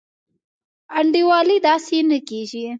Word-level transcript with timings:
انډيوالي 0.99 1.57
داسي 1.65 1.99
نه 2.09 2.19
کيږي. 2.29 2.65